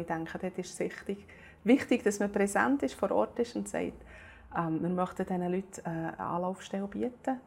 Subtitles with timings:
[0.00, 1.26] ich denke, dort ist es wichtig,
[1.64, 3.92] wichtig, dass man präsent ist, vor Ort ist und sagt,
[4.56, 7.40] ähm, wir möchten diesen Leuten äh, eine Anlaufstelle bieten.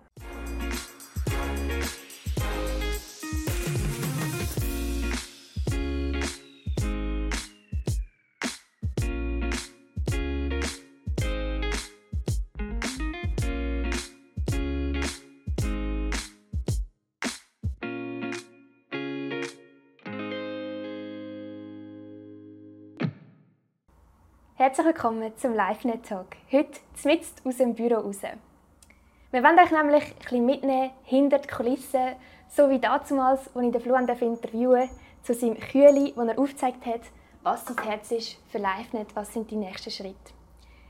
[24.64, 26.38] Herzlich willkommen zum LiveNet Talk.
[26.50, 28.22] Heute mitten aus dem Büro raus.
[28.22, 32.16] Wir wollen euch nämlich ein bisschen mitnehmen hinter die Kulissen,
[32.48, 33.14] so wie damals,
[33.54, 34.90] als ich den Fluan interviewen
[35.22, 37.02] zu seinem Kühli, wo er aufgezeigt hat,
[37.44, 40.32] was das Herz ist für LiveNet, was sind die nächsten Schritte.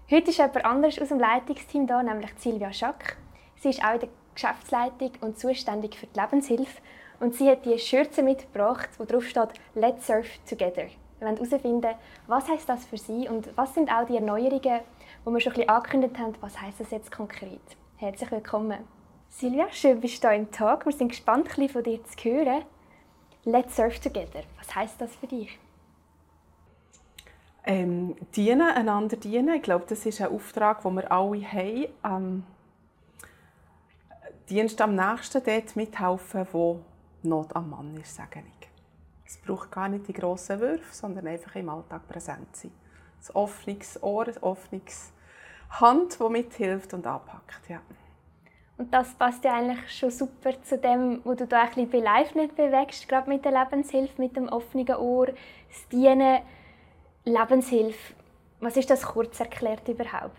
[0.07, 3.17] Heute ist jemand anderes aus dem Leitungsteam da, nämlich Silvia Schack.
[3.55, 6.79] Sie ist auch in der Geschäftsleitung und zuständig für die Lebenshilfe
[7.19, 10.89] und sie hat die Schürze mitgebracht, wo drauf steht «Let's Surf Together».
[11.19, 11.95] Herausfinden,
[12.27, 14.81] was heißt das für Sie und was sind auch die Erneuerungen,
[15.23, 17.61] wo wir schon ein bisschen angekündigt haben, was heißt das jetzt konkret.
[17.97, 18.79] Herzlich willkommen.
[19.29, 20.85] Silvia, schön bist du hier im Tag.
[20.85, 22.63] Wir sind gespannt, ein bisschen von dir zu hören.
[23.45, 24.43] Let's Surf Together.
[24.59, 25.59] Was heißt das für dich?
[27.65, 29.55] Ähm, dienen, einander dienen.
[29.55, 31.87] Ich glaube, das ist ein Auftrag, den wir alle haben.
[32.03, 32.43] Ähm,
[34.49, 36.81] Dienst am nächsten dort mithelfen, wo
[37.23, 38.72] Not am Mann ist, sage ich.
[39.25, 42.71] Es braucht gar nicht die grossen Würfe, sondern einfach im Alltag präsent sein.
[43.29, 44.81] Ein offenes Ohr, eine offene
[45.69, 47.69] Hand, die mithilft und anpackt.
[47.69, 47.81] Ja.
[48.77, 51.99] Und das passt ja eigentlich schon super zu dem, was du da ein bisschen bei
[51.99, 56.39] Live nicht bewegst, gerade mit der Lebenshilfe, mit dem offenen Ohr, das Dienen,
[57.23, 58.13] Lebenshilfe.
[58.59, 60.37] Was ist das kurz erklärt überhaupt?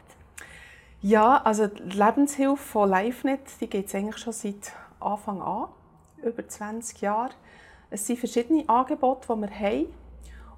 [1.00, 5.68] Ja, also die Lebenshilfe von LiveNet, die gibt es eigentlich schon seit Anfang an,
[6.22, 7.32] über 20 Jahre.
[7.94, 9.86] Es sind verschiedene Angebote, die wir haben.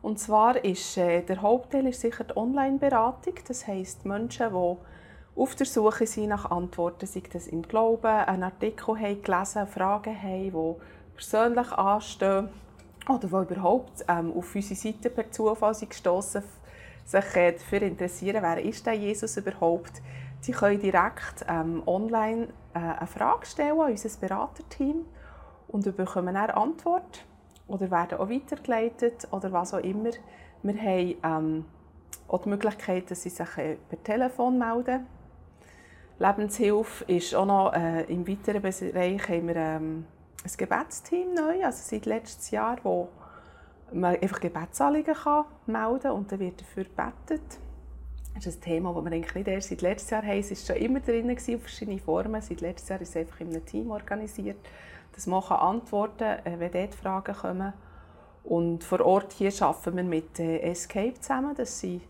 [0.01, 3.35] Und zwar ist äh, der Hauptteil ist sicher die Online-Beratung.
[3.47, 8.45] Das heisst, Menschen, die auf der Suche sind nach Antworten, sei das im Glauben, einen
[8.45, 12.49] Artikel haben gelesen, Fragen haben, die persönlich anstehen
[13.07, 16.43] oder die überhaupt ähm, auf unsere Seite per Zufall sind gestossen,
[17.05, 20.01] sich äh, dafür interessieren, wer ist denn Jesus überhaupt.
[20.41, 25.05] Sie können direkt ähm, online äh, eine Frage stellen an unser Beraterteam
[25.77, 27.25] und bekommen dann Antwort
[27.69, 30.11] oder werden auch weitergeleitet oder was auch immer.
[30.63, 31.65] Wir haben ähm,
[32.29, 35.07] auch die Möglichkeit, dass sie sich äh, per Telefon melden.
[36.19, 40.07] Lebenshilfe ist auch noch äh, im weiteren Bereich haben wir ähm,
[40.45, 43.09] ein Gebetsteam neu, also seit letztes Jahr, wo
[43.93, 47.59] man einfach Gebetsanliegen kann melden und dann wird dafür gebetet.
[48.37, 50.39] Das ist ein Thema, das wir eigentlich nicht erst seit letztes Jahr haben.
[50.39, 52.41] Es war schon immer drin, auf verschiedene Formen.
[52.41, 54.59] Seit letztes Jahr ist es einfach in einem Team organisiert
[55.17, 57.73] dass man antworten kann, äh, wenn dort Fragen kommen.
[58.45, 61.55] Und vor Ort hier arbeiten wir mit äh, Escape zusammen.
[61.57, 62.01] Das ist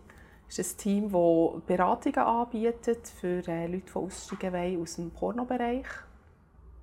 [0.59, 5.87] ein Team, das Beratungen anbietet für äh, Leute, die aussteigen wollen aus dem Pornobereich,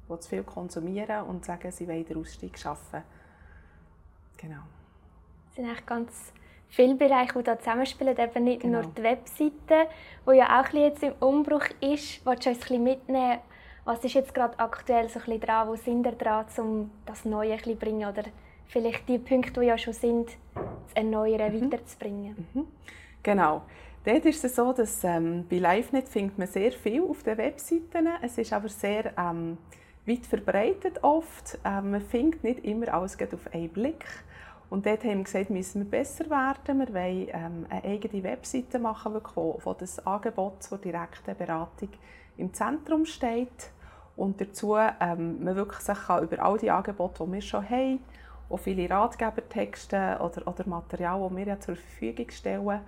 [0.08, 3.02] die zu viel konsumieren und sagen, sie wollen den Ausstieg schaffen.
[4.38, 4.62] Genau.
[5.50, 6.32] Es sind eigentlich ganz
[6.68, 8.82] viele Bereiche, die da zusammenspielen, eben nicht genau.
[8.82, 9.88] nur die Webseite,
[10.28, 12.24] die ja auch jetzt im Umbruch ist.
[12.26, 13.38] Willst du uns ein mitnehmen,
[13.84, 15.68] was ist jetzt gerade aktuell so ein dran?
[15.68, 18.08] Wo sind ihr dran, um das Neue ein bisschen bringen?
[18.08, 18.24] Oder
[18.66, 20.36] vielleicht die Punkte, die ja schon sind, zu
[20.94, 21.70] erneuern, mhm.
[21.70, 22.46] weiterzubringen?
[22.54, 22.66] Mhm.
[23.22, 23.62] Genau.
[24.04, 28.08] Dort ist es so, dass ähm, bei LiveNet findet man sehr viel auf den Webseiten.
[28.20, 29.56] Es ist aber sehr ähm,
[30.06, 31.58] weit verbreitet oft.
[31.64, 34.04] Ähm, man findet nicht immer alles auf einen Blick.
[34.70, 36.78] Und dort haben wir gesagt, müssen wir besser werden.
[36.80, 41.90] Wir wollen ähm, eine eigene Webseite machen, wo, wo das Angebot zur direkten Beratung
[42.36, 43.70] im Zentrum steht
[44.16, 48.00] und dazu ähm, man wirklich sich kann über all die Angebote, die wir schon haben,
[48.48, 52.80] auch viele Ratgebertexte oder, oder Material, das wir ja zur Verfügung stellen,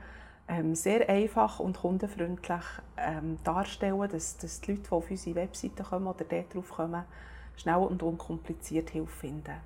[0.49, 2.65] ähm, sehr einfach und kundenfreundlich
[2.97, 7.03] ähm, darstellen, dass, dass die Leute, die auf unsere Webseite kommen oder dort drauf kommen,
[7.57, 9.57] schnell und unkompliziert Hilfe finden.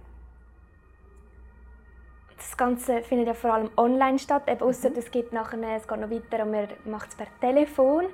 [2.41, 4.97] Das Ganze findet ja vor allem online statt, eben ausser mhm.
[4.97, 8.07] es geht nachher, es geht noch weiter und man macht es per Telefon.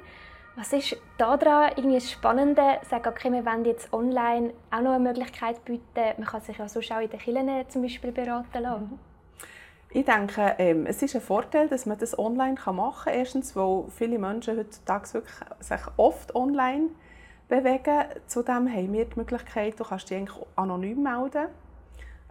[0.56, 2.78] Was ist daran irgendwie das Spannende?
[2.88, 6.14] Sagen, okay, wir wollen jetzt online auch noch eine Möglichkeit bieten.
[6.16, 8.90] Man kann sich ja sonst auch in den Kirchen zum Beispiel beraten lassen.
[8.90, 8.98] Mhm.
[9.90, 13.14] Ich denke, ähm, es ist ein Vorteil, dass man das online machen kann.
[13.14, 16.88] Erstens, weil viele Menschen heutzutage wirklich sich oft online
[17.48, 18.04] bewegen.
[18.26, 21.46] Zudem haben wir die Möglichkeit, du kannst dich eigentlich anonym melden.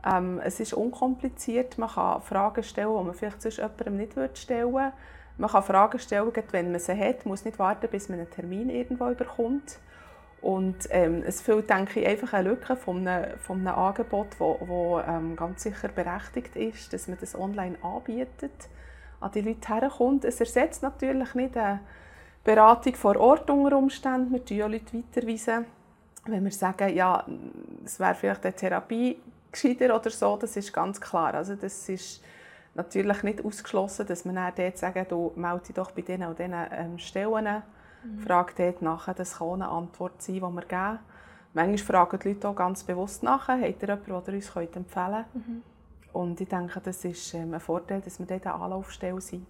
[0.06, 1.78] Ähm, es ist unkompliziert.
[1.78, 4.94] Man kann Fragen stellen, die man vielleicht sonst jemandem nicht stellen würde.
[5.38, 8.30] Man kann Fragen stellen, wenn man sie hat, man muss nicht warten, bis man einen
[8.30, 9.80] Termin irgendwo bekommt.
[10.42, 14.40] Und ähm, es fehlt, denke ich, einfach eine Lücke von einem, von einem Angebot, das
[14.40, 18.70] wo, wo ähm, ganz sicher berechtigt ist, dass man das online anbietet,
[19.20, 20.24] an die Leute herkommt.
[20.24, 21.80] Es ersetzt natürlich nicht eine
[22.44, 24.32] Beratung vor Ort unter Umständen.
[24.32, 25.66] Wir weisen ja Leute weiterweisen.
[26.28, 27.26] Wenn wir sagen, ja,
[27.84, 29.18] es wäre vielleicht eine Therapie
[29.62, 31.34] gescheiter oder so, das ist ganz klar.
[31.34, 32.24] Also das ist
[32.74, 36.38] natürlich nicht ausgeschlossen, dass man dann dort sagt, du melde dich doch bei diesen und
[36.38, 37.64] diesen ähm, Stellen
[38.06, 38.20] Mhm.
[38.20, 41.00] Frage dort nach, das kann eine Antwort sein, die wir geben.
[41.54, 45.26] Manchmal fragen die Leute auch ganz bewusst nach, habt ihr jemanden, der uns empfehlen könnte?
[45.34, 45.64] Mhm.
[46.14, 49.46] Und ich denke, das ist ähm, ein Vorteil, dass wir dort eine Anlaufstelle sind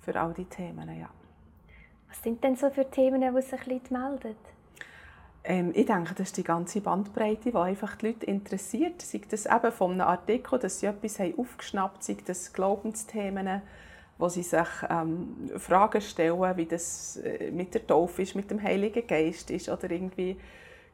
[0.00, 0.88] für all diese Themen.
[0.98, 1.08] Ja.
[2.08, 4.36] Was sind denn so für Themen, die sich Leute melden?
[5.46, 9.00] Ähm, ich denke, das ist die ganze Bandbreite, die einfach die Leute interessiert.
[9.00, 13.62] Sei das eben von einem Artikel, dass sie etwas haben aufgeschnappt sei das Glaubensthemen,
[14.18, 18.60] wo sie sich ähm, Fragen stellen, wie das äh, mit der Taufe ist, mit dem
[18.60, 20.36] Heiligen Geist ist oder irgendwie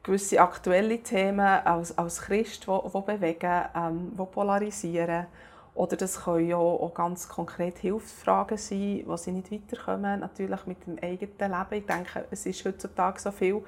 [0.03, 5.25] gewisse aktuelle Themen als, als Christ, die, bewegen, ähm, polarisieren.
[5.73, 10.85] Oder das können ja auch ganz konkret Hilfsfragen sein, wo sie nicht weiterkommen, natürlich mit
[10.85, 11.81] dem eigenen Leben.
[11.81, 13.63] Ich denke, es ist heutzutage so viel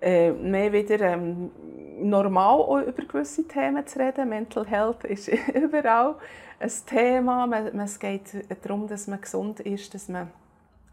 [0.00, 1.50] äh, mehr wieder ähm,
[1.98, 4.28] normal über gewisse Themen zu reden.
[4.28, 6.16] Mental Health ist überall
[6.58, 7.48] ein Thema.
[7.82, 8.32] Es geht
[8.62, 10.30] darum, dass man gesund ist, dass man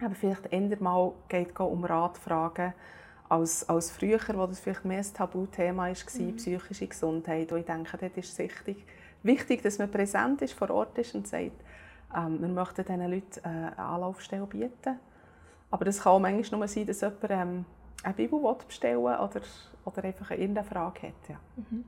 [0.02, 2.74] aber vielleicht eher mal geht, um Rat fragen
[3.30, 6.36] als, als früher, wo das vielleicht mehr ein Tabuthema war, mhm.
[6.36, 7.52] psychische Gesundheit.
[7.52, 8.86] Und ich denke, dort ist es wichtig,
[9.24, 11.52] wichtig, dass man präsent ist, vor Ort ist und sagt,
[12.16, 15.00] ähm, wir möchten diesen Leuten äh, eine Anlaufstelle bieten.
[15.72, 17.66] Aber das kann auch manchmal nur sein, dass jemand ähm,
[18.04, 19.42] eine Bibel bestellen oder,
[19.86, 21.30] oder einfach irgendeine Frage hat.
[21.30, 21.40] Ja.
[21.56, 21.86] Mhm.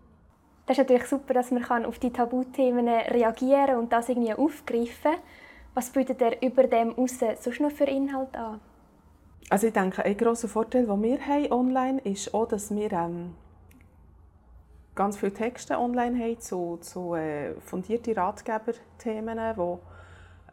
[0.66, 5.22] Das ist natürlich super, dass man auf die Tabuthemen reagieren und das irgendwie aufgreifen kann.
[5.76, 8.60] Was bietet er über dem raus sonst noch für Inhalt an?
[9.50, 12.92] Also ich denke, ein grosser Vorteil, den wir haben online haben, ist auch, dass wir
[12.92, 13.36] ähm,
[14.96, 19.78] ganz viele Texte online haben zu, zu äh, fundierten Ratgeberthemen, die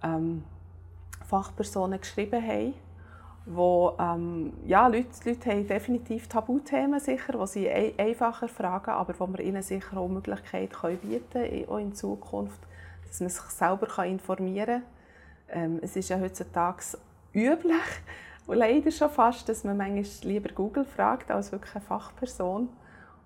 [0.07, 0.45] ähm,
[1.25, 2.75] Fachpersonen geschrieben haben
[3.45, 9.15] wo ähm, ja, Leute, Leute haben definitiv Tabuthemen sicher, die sie ein, einfacher fragen, aber
[9.19, 12.61] wo wir ihnen sicher auch Möglichkeiten können bieten auch in Zukunft,
[13.09, 14.83] dass man sich selber informieren
[15.49, 15.63] kann.
[15.63, 16.83] Ähm, es ist ja heutzutage
[17.35, 17.77] üblich
[18.47, 22.69] und leider schon fast, dass man manchmal lieber Google fragt als wirklich eine Fachperson.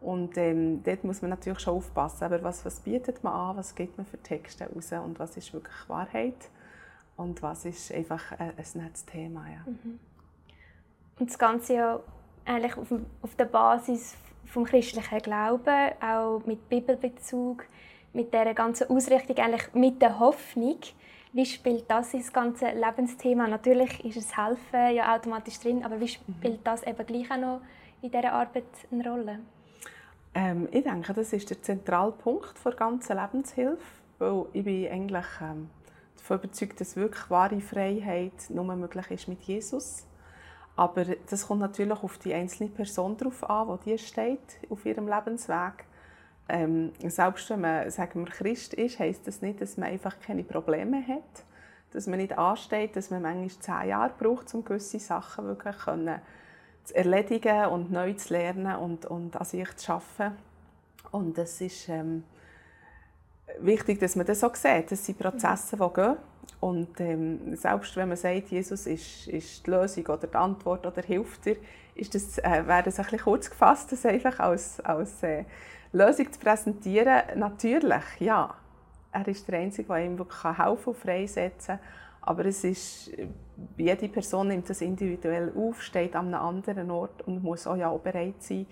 [0.00, 2.24] Und ähm, dort muss man natürlich schon aufpassen.
[2.24, 5.52] Aber was, was bietet man an, was gibt man für Texte raus und was ist
[5.52, 6.50] wirklich Wahrheit?
[7.16, 9.46] Und was ist einfach ein, ein nettes Thema.
[9.48, 9.64] Ja.
[9.66, 9.98] Mhm.
[11.18, 12.00] Und das Ganze ja
[12.44, 12.88] eigentlich auf,
[13.22, 17.64] auf der Basis vom christlichen Glauben, auch mit Bibelbezug,
[18.12, 20.78] mit der ganzen Ausrichtung, eigentlich mit der Hoffnung.
[21.32, 23.46] Wie spielt das ins ganze Lebensthema?
[23.46, 26.34] Natürlich ist das Helfen ja automatisch drin, aber wie mhm.
[26.38, 27.60] spielt das eben gleich auch noch
[28.00, 29.40] in dieser Arbeit eine Rolle?
[30.34, 33.82] Ähm, ich denke, das ist der zentrale Punkt der ganzen Lebenshilfe,
[34.18, 35.70] weil ich bin eigentlich ähm,
[36.26, 40.06] davon überzeugt, dass wirklich wahre Freiheit nur möglich ist mit Jesus.
[40.74, 45.08] Aber das kommt natürlich auf die einzelne Person drauf an, wo die steht auf ihrem
[45.08, 45.84] Lebensweg.
[46.48, 50.44] Ähm, selbst wenn man, sagen wir, Christ ist, heisst das nicht, dass man einfach keine
[50.44, 51.44] Probleme hat,
[51.92, 56.20] dass man nicht ansteht, dass man manchmal zehn Jahre braucht, um gewisse Sachen wirklich können
[56.84, 60.36] zu erledigen und neu zu lernen und, und an sich zu arbeiten.
[61.10, 62.22] Und das ist ähm,
[63.60, 64.90] wichtig, dass man das so sieht.
[64.90, 66.16] Das sind Prozesse, die gehen.
[66.60, 71.02] Und ähm, selbst wenn man sagt, Jesus ist, ist die Lösung oder die Antwort oder
[71.02, 71.56] hilft dir,
[71.94, 75.44] ist das, äh, wäre das ein bisschen kurz gefasst, das einfach als, als äh,
[75.92, 77.22] Lösung zu präsentieren.
[77.36, 78.54] Natürlich, ja.
[79.12, 81.86] Er ist der Einzige, der ihm wirklich helfen und freisetzen kann.
[82.20, 83.12] Aber es ist,
[83.76, 87.88] jede Person nimmt das individuell auf, steht an einem anderen Ort und muss auch, ja
[87.88, 88.66] auch bereit sein,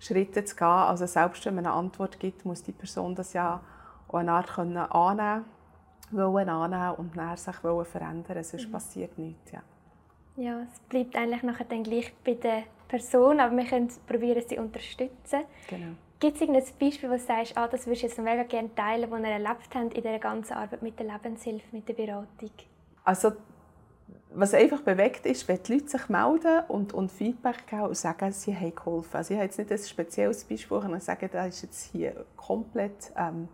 [0.00, 0.66] Schritte zu gehen.
[0.66, 3.60] Also selbst wenn man eine Antwort gibt, muss die Person das ja
[4.14, 5.44] auch eine Art können annehmen
[6.10, 8.72] wollen annehmen und dann sich verändern sonst mhm.
[8.72, 9.52] passiert nichts.
[9.52, 9.62] Ja.
[10.36, 14.56] ja, es bleibt eigentlich nachher dann gleich bei der Person, aber wir können probieren, sie
[14.56, 15.40] zu unterstützen.
[15.68, 15.94] Genau.
[16.20, 19.10] Gibt es irgendein Beispiel, wo du sagst, ah, das würdest du jetzt mega gerne teilen,
[19.10, 22.50] das ihr erlebt habt in dieser ganzen Arbeit mit der Lebenshilfe, mit der Beratung?
[23.02, 23.32] Also,
[24.32, 28.32] was einfach bewegt ist, wenn die Leute sich melden und, und Feedback geben und sagen,
[28.32, 29.16] sie haben geholfen.
[29.16, 33.12] Also ich habe jetzt nicht ein spezielles Beispiel, sondern sagen, das ist jetzt hier komplett...
[33.16, 33.48] Ähm,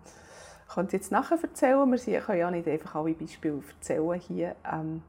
[0.74, 1.90] könnte jetzt nachher erzählen.
[1.90, 4.56] Wir können ja nicht einfach alle Beispiele erzählen hier.
[4.70, 5.02] Ähm,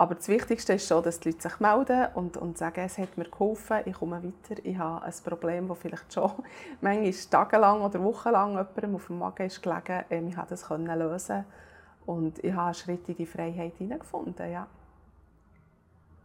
[0.00, 3.18] aber das Wichtigste ist schon, dass die Leute sich melden und, und sagen, es hat
[3.18, 6.32] mir geholfen, ich komme weiter, ich habe ein Problem, das vielleicht schon
[6.80, 10.04] manchmal tagelang oder wochenlang jemandem auf dem Magen ist gelegen.
[10.08, 11.44] Ähm, ich konnte das lösen
[12.06, 14.50] und ich habe einen Schritt in die Freiheit hineingefunden.
[14.50, 14.66] Ja.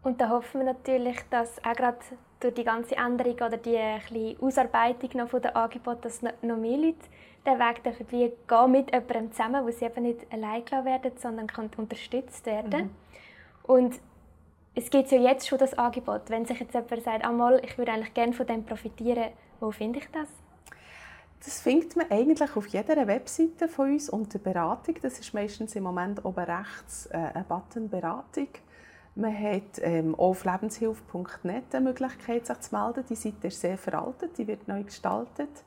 [0.06, 1.98] Und da hoffen wir natürlich, dass auch gerade
[2.40, 7.00] durch die ganze Änderung oder die Ausarbeitung noch von der Angebot, dass noch mehr Leute
[7.44, 11.12] den Weg dürfen wie gehen mit jemandem zusammen, wo sie eben nicht allein gelassen werden,
[11.18, 12.84] sondern kann unterstützt werden.
[12.84, 12.90] Mhm.
[13.64, 13.96] Und
[14.76, 16.30] es gibt ja jetzt schon das Angebot.
[16.30, 19.98] Wenn sich jetzt jemand sagt, einmal, ich würde eigentlich gerne von dem profitieren, wo finde
[19.98, 20.30] ich das?
[21.44, 24.98] Das findet man eigentlich auf jeder Webseite von uns unter Beratung.
[25.02, 28.50] Das ist meistens im Moment oben rechts äh, ein Button Beratung.
[29.18, 33.06] Man hat ähm, auf lebenshilfe.net die Möglichkeit, sich zu melden.
[33.10, 35.64] Die Seite ist sehr veraltet, die wird neu gestaltet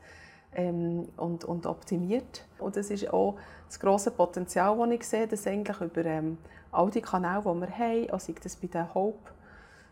[0.55, 2.45] ähm, und, und optimiert.
[2.59, 3.37] Und das ist auch
[3.67, 6.37] das grosse Potenzial, das ich sehe, dass eigentlich über ähm,
[6.73, 9.31] all die Kanäle, die wir haben, auch sei das bei der Hope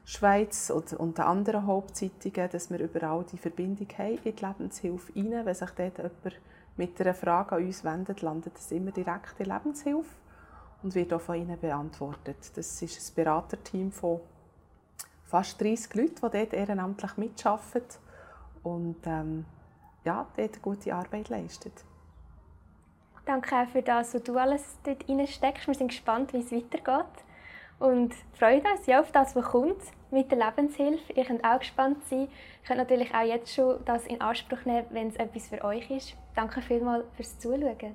[0.04, 5.12] Schweiz und, und den anderen Hauptzeitungen, dass wir überall die Verbindung haben in die Lebenshilfe
[5.16, 5.44] rein.
[5.44, 6.40] Wenn sich dort jemand
[6.76, 10.14] mit einer Frage an uns wendet, landet es immer direkt in Lebenshilfe
[10.82, 12.36] und wird auch von ihnen beantwortet.
[12.54, 14.20] Das ist ein Beraterteam von
[15.24, 17.98] fast 30 Leuten, die dort ehrenamtlich mitarbeiten
[18.62, 19.44] und ähm,
[20.04, 21.72] ja, dort eine gute Arbeit leisten.
[23.24, 25.66] Danke auch für das, was du alles dort reinsteckst.
[25.66, 27.24] Wir sind gespannt, wie es weitergeht
[27.78, 31.12] und freuen uns ja auf das, was kommt mit der Lebenshilfe.
[31.12, 32.22] Ihr könnt auch gespannt sein.
[32.22, 32.28] Ihr
[32.66, 36.14] könnt natürlich auch jetzt schon das in Anspruch nehmen, wenn es etwas für euch ist.
[36.34, 37.94] Danke vielmals fürs Zuschauen.